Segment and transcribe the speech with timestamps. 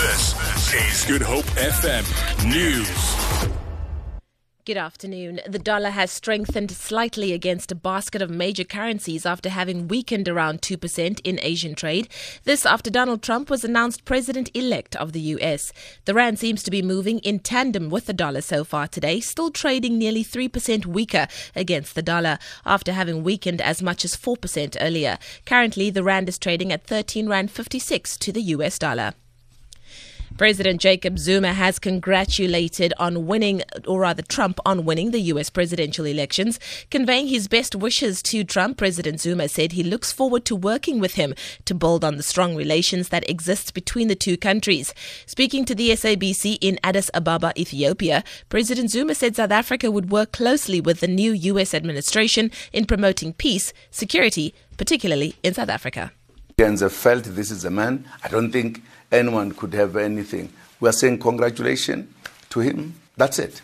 [0.00, 2.06] This is Good Hope FM
[2.48, 3.50] News.
[4.64, 5.40] Good afternoon.
[5.46, 10.62] The dollar has strengthened slightly against a basket of major currencies after having weakened around
[10.62, 12.08] 2% in Asian trade.
[12.44, 15.70] This after Donald Trump was announced president elect of the US.
[16.06, 19.50] The rand seems to be moving in tandem with the dollar so far today, still
[19.50, 25.18] trading nearly 3% weaker against the dollar after having weakened as much as 4% earlier.
[25.44, 29.12] Currently, the rand is trading at 13 rand 56 to the US dollar.
[30.40, 35.50] President Jacob Zuma has congratulated on winning, or rather Trump on winning the U.S.
[35.50, 36.58] presidential elections.
[36.90, 41.12] Conveying his best wishes to Trump, President Zuma said he looks forward to working with
[41.12, 41.34] him
[41.66, 44.94] to build on the strong relations that exist between the two countries.
[45.26, 50.32] Speaking to the SABC in Addis Ababa, Ethiopia, President Zuma said South Africa would work
[50.32, 51.74] closely with the new U.S.
[51.74, 56.12] administration in promoting peace, security, particularly in South Africa.
[56.60, 58.06] Kenyans have felt this is a man.
[58.22, 60.52] I don't think anyone could have anything.
[60.78, 62.12] We are saying congratulations
[62.50, 62.96] to him.
[63.16, 63.62] That's it.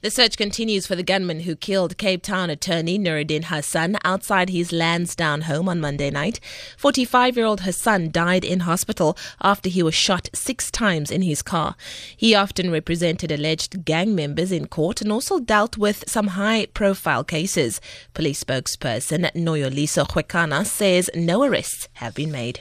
[0.00, 4.70] The search continues for the gunman who killed Cape Town attorney Noorudien Hassan outside his
[4.70, 6.38] Lansdowne home on Monday night.
[6.76, 11.42] 45 year old Hassan died in hospital after he was shot six times in his
[11.42, 11.74] car.
[12.16, 17.24] He often represented alleged gang members in court and also dealt with some high profile
[17.24, 17.80] cases.
[18.14, 22.60] Police spokesperson Noloyiso Rwexana says no arrests have been made.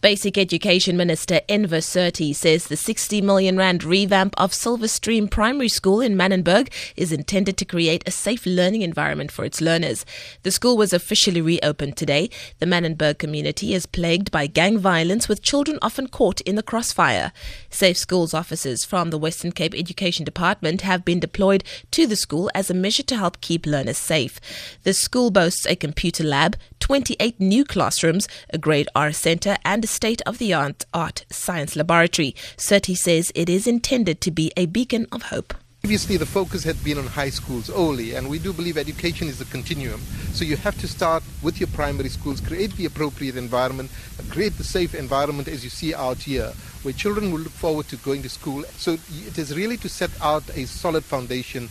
[0.00, 6.00] Basic Education Minister Enver Surty says the 60 million rand revamp of Silverstream Primary School
[6.00, 10.06] in Manenberg is intended to create a safe learning environment for its learners.
[10.44, 12.30] The school was officially reopened today.
[12.60, 17.32] The Manenberg community is plagued by gang violence with children often caught in the crossfire.
[17.68, 22.48] Safe Schools officers from the Western Cape Education Department have been deployed to the school
[22.54, 24.40] as a measure to help keep learners safe.
[24.84, 30.22] The school boasts a computer lab, 28 new classrooms, a grade R center and state
[30.22, 32.34] of the art art science laboratory.
[32.56, 35.54] Surty says it is intended to be a beacon of hope.
[35.80, 39.40] Previously, the focus had been on high schools only, and we do believe education is
[39.40, 40.00] a continuum.
[40.32, 43.90] So you have to start with your primary schools, create the appropriate environment,
[44.28, 46.52] create the safe environment as you see out here,
[46.82, 48.64] where children will look forward to going to school.
[48.76, 48.94] So
[49.28, 51.70] it is really to set out a solid foundation.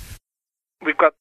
[0.84, 1.14] We've got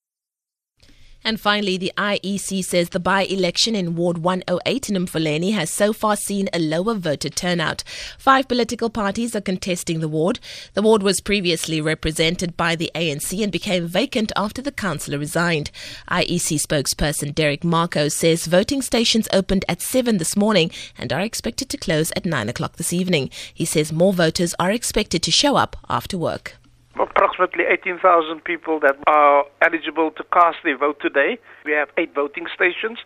[1.26, 5.92] and finally, the IEC says the by election in Ward 108 in Mfuleni has so
[5.92, 7.82] far seen a lower voter turnout.
[8.16, 10.38] Five political parties are contesting the ward.
[10.75, 15.72] The ward was previously represented by the ANC and became vacant after the councillor resigned.
[16.09, 21.69] IEC spokesperson Derek Marco says voting stations opened at 7 this morning and are expected
[21.70, 23.31] to close at 9 o'clock this evening.
[23.53, 26.54] He says more voters are expected to show up after work
[26.98, 31.38] approximately 18,000 people that are eligible to cast their vote today.
[31.64, 32.98] We have eight voting stations,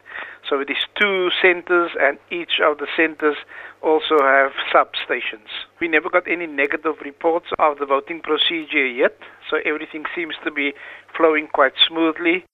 [0.49, 3.37] so it is two centers, and each of the centers
[3.83, 5.51] also have substations.
[5.81, 9.19] We never got any negative reports of the voting procedure yet,
[9.49, 10.73] so everything seems to be
[11.17, 12.45] flowing quite smoothly.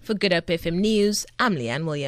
[0.00, 2.06] For Good Hope FM News, I'm Leanne Williams.